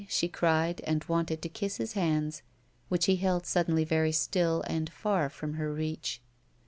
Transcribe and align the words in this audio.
she 0.07 0.27
cried, 0.27 0.81
and 0.83 1.03
wanted 1.03 1.43
to 1.43 1.47
kiss 1.47 1.77
his 1.77 1.93
hands, 1.93 2.41
which 2.89 3.05
he 3.05 3.17
held 3.17 3.45
suddenly 3.45 3.83
very 3.83 4.11
still 4.11 4.63
and 4.65 4.89
far 4.89 5.29
from 5.29 5.53
her 5.53 5.71
reach. 5.71 6.19